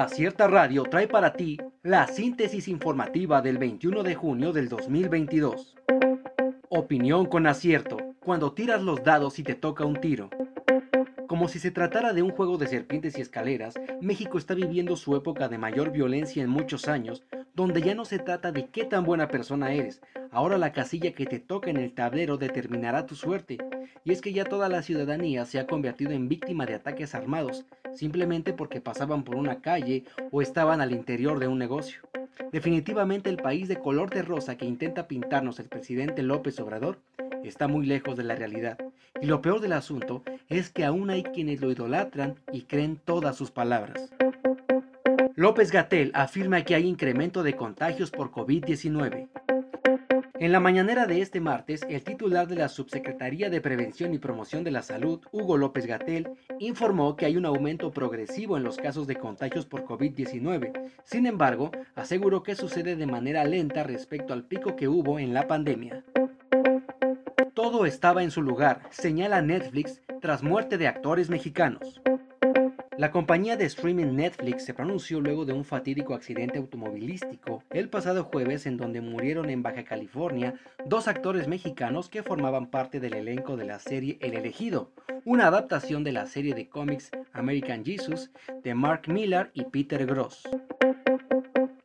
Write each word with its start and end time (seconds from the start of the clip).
Acierta 0.00 0.46
Radio 0.46 0.84
trae 0.84 1.06
para 1.06 1.34
ti 1.34 1.58
la 1.82 2.06
síntesis 2.06 2.68
informativa 2.68 3.42
del 3.42 3.58
21 3.58 4.02
de 4.02 4.14
junio 4.14 4.50
del 4.50 4.70
2022. 4.70 5.76
Opinión 6.70 7.26
con 7.26 7.46
acierto, 7.46 7.98
cuando 8.18 8.54
tiras 8.54 8.80
los 8.80 9.04
dados 9.04 9.38
y 9.38 9.42
te 9.42 9.54
toca 9.54 9.84
un 9.84 10.00
tiro. 10.00 10.30
Como 11.28 11.48
si 11.48 11.58
se 11.58 11.70
tratara 11.70 12.14
de 12.14 12.22
un 12.22 12.30
juego 12.30 12.56
de 12.56 12.66
serpientes 12.66 13.18
y 13.18 13.20
escaleras, 13.20 13.74
México 14.00 14.38
está 14.38 14.54
viviendo 14.54 14.96
su 14.96 15.14
época 15.16 15.50
de 15.50 15.58
mayor 15.58 15.92
violencia 15.92 16.42
en 16.42 16.48
muchos 16.48 16.88
años, 16.88 17.22
donde 17.60 17.82
ya 17.82 17.94
no 17.94 18.06
se 18.06 18.18
trata 18.18 18.52
de 18.52 18.68
qué 18.68 18.86
tan 18.86 19.04
buena 19.04 19.28
persona 19.28 19.74
eres, 19.74 20.00
ahora 20.30 20.56
la 20.56 20.72
casilla 20.72 21.12
que 21.12 21.26
te 21.26 21.38
toca 21.40 21.68
en 21.68 21.76
el 21.76 21.92
tablero 21.92 22.38
determinará 22.38 23.04
tu 23.04 23.14
suerte, 23.14 23.58
y 24.02 24.12
es 24.12 24.22
que 24.22 24.32
ya 24.32 24.46
toda 24.46 24.70
la 24.70 24.80
ciudadanía 24.80 25.44
se 25.44 25.58
ha 25.58 25.66
convertido 25.66 26.12
en 26.12 26.26
víctima 26.26 26.64
de 26.64 26.74
ataques 26.74 27.14
armados, 27.14 27.66
simplemente 27.92 28.54
porque 28.54 28.80
pasaban 28.80 29.24
por 29.24 29.36
una 29.36 29.60
calle 29.60 30.04
o 30.30 30.40
estaban 30.40 30.80
al 30.80 30.92
interior 30.92 31.38
de 31.38 31.48
un 31.48 31.58
negocio. 31.58 32.00
Definitivamente 32.50 33.28
el 33.28 33.36
país 33.36 33.68
de 33.68 33.76
color 33.76 34.08
de 34.08 34.22
rosa 34.22 34.56
que 34.56 34.64
intenta 34.64 35.06
pintarnos 35.06 35.60
el 35.60 35.68
presidente 35.68 36.22
López 36.22 36.58
Obrador 36.60 36.98
está 37.44 37.68
muy 37.68 37.84
lejos 37.84 38.16
de 38.16 38.24
la 38.24 38.36
realidad. 38.36 38.78
Y 39.20 39.26
lo 39.26 39.42
peor 39.42 39.60
del 39.60 39.74
asunto 39.74 40.22
es 40.48 40.70
que 40.70 40.86
aún 40.86 41.10
hay 41.10 41.24
quienes 41.24 41.60
lo 41.60 41.70
idolatran 41.70 42.36
y 42.54 42.62
creen 42.62 42.96
todas 42.96 43.36
sus 43.36 43.50
palabras. 43.50 44.10
López 45.40 45.72
Gatel 45.72 46.10
afirma 46.12 46.64
que 46.64 46.74
hay 46.74 46.86
incremento 46.86 47.42
de 47.42 47.56
contagios 47.56 48.10
por 48.10 48.30
COVID-19. 48.30 49.30
En 50.38 50.52
la 50.52 50.60
mañanera 50.60 51.06
de 51.06 51.22
este 51.22 51.40
martes, 51.40 51.80
el 51.88 52.04
titular 52.04 52.46
de 52.46 52.56
la 52.56 52.68
Subsecretaría 52.68 53.48
de 53.48 53.62
Prevención 53.62 54.12
y 54.12 54.18
Promoción 54.18 54.64
de 54.64 54.70
la 54.70 54.82
Salud, 54.82 55.22
Hugo 55.32 55.56
López 55.56 55.86
Gatel, 55.86 56.28
informó 56.58 57.16
que 57.16 57.24
hay 57.24 57.38
un 57.38 57.46
aumento 57.46 57.90
progresivo 57.90 58.58
en 58.58 58.64
los 58.64 58.76
casos 58.76 59.06
de 59.06 59.16
contagios 59.16 59.64
por 59.64 59.86
COVID-19. 59.86 60.72
Sin 61.04 61.24
embargo, 61.24 61.70
aseguró 61.94 62.42
que 62.42 62.54
sucede 62.54 62.94
de 62.94 63.06
manera 63.06 63.42
lenta 63.44 63.82
respecto 63.82 64.34
al 64.34 64.44
pico 64.44 64.76
que 64.76 64.88
hubo 64.88 65.18
en 65.18 65.32
la 65.32 65.48
pandemia. 65.48 66.04
Todo 67.54 67.86
estaba 67.86 68.22
en 68.22 68.30
su 68.30 68.42
lugar, 68.42 68.82
señala 68.90 69.40
Netflix 69.40 70.02
tras 70.20 70.42
muerte 70.42 70.76
de 70.76 70.86
actores 70.86 71.30
mexicanos. 71.30 72.02
La 72.98 73.12
compañía 73.12 73.56
de 73.56 73.64
streaming 73.66 74.14
Netflix 74.16 74.64
se 74.64 74.74
pronunció 74.74 75.20
luego 75.20 75.44
de 75.44 75.52
un 75.52 75.64
fatídico 75.64 76.12
accidente 76.12 76.58
automovilístico 76.58 77.62
el 77.70 77.88
pasado 77.88 78.24
jueves 78.24 78.66
en 78.66 78.76
donde 78.76 79.00
murieron 79.00 79.48
en 79.48 79.62
Baja 79.62 79.84
California 79.84 80.54
dos 80.84 81.06
actores 81.06 81.46
mexicanos 81.46 82.08
que 82.08 82.22
formaban 82.22 82.66
parte 82.66 82.98
del 82.98 83.14
elenco 83.14 83.56
de 83.56 83.64
la 83.64 83.78
serie 83.78 84.18
El 84.20 84.34
elegido, 84.34 84.90
una 85.24 85.46
adaptación 85.46 86.02
de 86.04 86.12
la 86.12 86.26
serie 86.26 86.54
de 86.54 86.68
cómics 86.68 87.10
American 87.32 87.84
Jesus 87.84 88.30
de 88.62 88.74
Mark 88.74 89.02
Millar 89.06 89.50
y 89.54 89.64
Peter 89.64 90.04
Gross. 90.04 90.48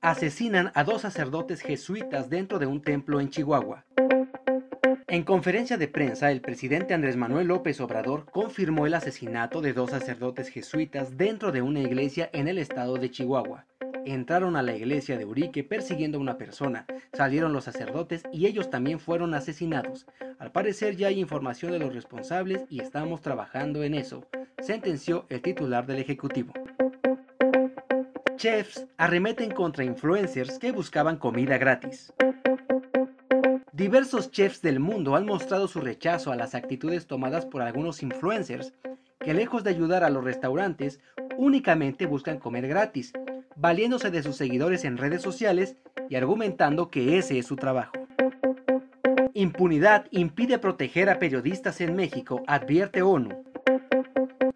Asesinan 0.00 0.70
a 0.74 0.84
dos 0.84 1.02
sacerdotes 1.02 1.60
jesuitas 1.60 2.30
dentro 2.30 2.58
de 2.58 2.66
un 2.66 2.80
templo 2.80 3.20
en 3.20 3.28
Chihuahua. 3.28 3.84
En 5.12 5.24
conferencia 5.24 5.76
de 5.76 5.88
prensa, 5.88 6.30
el 6.30 6.40
presidente 6.40 6.94
Andrés 6.94 7.16
Manuel 7.16 7.48
López 7.48 7.82
Obrador 7.82 8.24
confirmó 8.30 8.86
el 8.86 8.94
asesinato 8.94 9.60
de 9.60 9.74
dos 9.74 9.90
sacerdotes 9.90 10.48
jesuitas 10.48 11.18
dentro 11.18 11.52
de 11.52 11.60
una 11.60 11.80
iglesia 11.80 12.30
en 12.32 12.48
el 12.48 12.56
estado 12.56 12.96
de 12.96 13.10
Chihuahua. 13.10 13.66
Entraron 14.06 14.56
a 14.56 14.62
la 14.62 14.74
iglesia 14.74 15.18
de 15.18 15.26
Urique 15.26 15.64
persiguiendo 15.64 16.16
a 16.16 16.22
una 16.22 16.38
persona, 16.38 16.86
salieron 17.12 17.52
los 17.52 17.64
sacerdotes 17.64 18.22
y 18.32 18.46
ellos 18.46 18.70
también 18.70 18.98
fueron 18.98 19.34
asesinados. 19.34 20.06
Al 20.38 20.50
parecer 20.50 20.96
ya 20.96 21.08
hay 21.08 21.20
información 21.20 21.72
de 21.72 21.78
los 21.78 21.92
responsables 21.92 22.64
y 22.70 22.80
estamos 22.80 23.20
trabajando 23.20 23.82
en 23.82 23.92
eso, 23.92 24.26
sentenció 24.62 25.26
el 25.28 25.42
titular 25.42 25.84
del 25.84 25.98
Ejecutivo. 25.98 26.54
Chefs 28.36 28.86
arremeten 28.96 29.50
contra 29.50 29.84
influencers 29.84 30.58
que 30.58 30.72
buscaban 30.72 31.18
comida 31.18 31.58
gratis. 31.58 32.14
Diversos 33.82 34.30
chefs 34.30 34.62
del 34.62 34.78
mundo 34.78 35.16
han 35.16 35.26
mostrado 35.26 35.66
su 35.66 35.80
rechazo 35.80 36.30
a 36.30 36.36
las 36.36 36.54
actitudes 36.54 37.08
tomadas 37.08 37.46
por 37.46 37.62
algunos 37.62 38.04
influencers, 38.04 38.72
que 39.18 39.34
lejos 39.34 39.64
de 39.64 39.70
ayudar 39.70 40.04
a 40.04 40.08
los 40.08 40.22
restaurantes, 40.22 41.00
únicamente 41.36 42.06
buscan 42.06 42.38
comer 42.38 42.68
gratis, 42.68 43.12
valiéndose 43.56 44.12
de 44.12 44.22
sus 44.22 44.36
seguidores 44.36 44.84
en 44.84 44.98
redes 44.98 45.20
sociales 45.20 45.74
y 46.08 46.14
argumentando 46.14 46.92
que 46.92 47.18
ese 47.18 47.40
es 47.40 47.46
su 47.46 47.56
trabajo. 47.56 47.92
Impunidad 49.34 50.06
impide 50.12 50.60
proteger 50.60 51.10
a 51.10 51.18
periodistas 51.18 51.80
en 51.80 51.96
México, 51.96 52.44
advierte 52.46 53.02
ONU. 53.02 53.30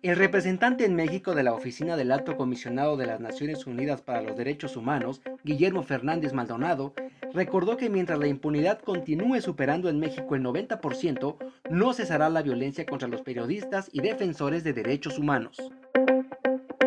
El 0.02 0.14
representante 0.14 0.84
en 0.84 0.94
México 0.94 1.34
de 1.34 1.42
la 1.42 1.52
Oficina 1.52 1.96
del 1.96 2.12
Alto 2.12 2.36
Comisionado 2.36 2.96
de 2.96 3.06
las 3.06 3.18
Naciones 3.18 3.66
Unidas 3.66 4.02
para 4.02 4.22
los 4.22 4.36
Derechos 4.36 4.76
Humanos, 4.76 5.20
Guillermo 5.42 5.82
Fernández 5.82 6.32
Maldonado, 6.32 6.94
recordó 7.36 7.76
que 7.76 7.90
mientras 7.90 8.18
la 8.18 8.28
impunidad 8.28 8.80
continúe 8.80 9.42
superando 9.42 9.90
en 9.90 10.00
México 10.00 10.34
el 10.34 10.42
90%, 10.42 11.36
no 11.70 11.92
cesará 11.92 12.30
la 12.30 12.40
violencia 12.40 12.86
contra 12.86 13.08
los 13.08 13.20
periodistas 13.20 13.90
y 13.92 14.00
defensores 14.00 14.64
de 14.64 14.72
derechos 14.72 15.18
humanos. 15.18 15.58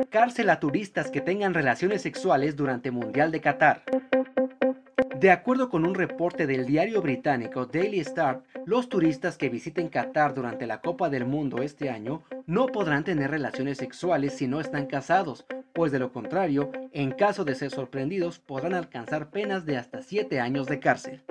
Cárcel 0.10 0.50
a 0.50 0.60
turistas 0.60 1.12
que 1.12 1.22
tengan 1.22 1.54
relaciones 1.54 2.02
sexuales 2.02 2.56
durante 2.56 2.90
Mundial 2.90 3.32
de 3.32 3.42
Qatar. 3.42 3.84
De 5.20 5.30
acuerdo 5.30 5.70
con 5.70 5.86
un 5.86 5.94
reporte 5.94 6.48
del 6.48 6.66
diario 6.66 7.04
británico 7.04 7.68
Daily 7.68 8.00
Star, 8.00 8.42
los 8.66 8.90
turistas 8.90 9.38
que 9.38 9.50
visiten 9.50 9.90
Qatar 9.90 10.34
durante 10.34 10.66
la 10.66 10.82
Copa 10.82 11.12
del 11.12 11.26
Mundo 11.26 11.62
este 11.62 11.92
año 11.92 12.24
no 12.48 12.66
podrán 12.66 13.04
tener 13.04 13.30
relaciones 13.30 13.78
sexuales 13.78 14.34
si 14.34 14.48
no 14.48 14.60
están 14.60 14.88
casados, 14.88 15.46
pues 15.80 15.92
de 15.94 16.00
lo 16.00 16.12
contrario, 16.12 16.74
en 16.92 17.12
caso 17.12 17.46
de 17.46 17.56
ser 17.56 17.72
sorprendidos, 17.72 18.38
podrán 18.38 18.74
alcanzar 18.74 19.30
penas 19.30 19.66
de 19.66 19.78
hasta 19.78 20.02
7 20.02 20.42
años 20.42 20.68
de 20.68 20.82
cárcel. 20.82 21.24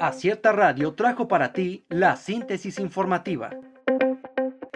Acierta 0.00 0.50
Radio 0.50 0.94
trajo 0.94 1.28
para 1.28 1.52
ti 1.52 1.84
la 1.88 2.16
síntesis 2.16 2.80
informativa. 2.80 3.50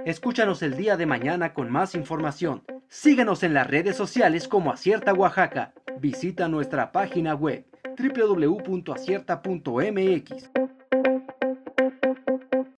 Escúchanos 0.05 0.63
el 0.63 0.77
día 0.77 0.97
de 0.97 1.07
mañana 1.07 1.55
con 1.55 1.73
más 1.73 1.97
información. 1.97 2.63
Síguenos 2.87 3.43
en 3.43 3.53
las 3.53 3.67
redes 3.67 3.97
sociales 3.97 4.47
como 4.47 4.71
Acierta 4.71 5.13
Oaxaca. 5.13 5.73
Visita 5.99 6.47
nuestra 6.47 6.93
página 6.93 7.35
web 7.35 7.67
www.acierta.mx. 7.99 10.76